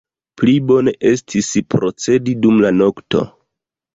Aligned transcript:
Pli 0.41 0.53
bone 0.69 0.93
estis 1.09 1.49
procedi 1.75 2.35
dum 2.47 2.57
la 2.65 2.71
nokto. 2.81 3.21